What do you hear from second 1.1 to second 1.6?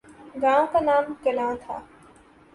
کلاں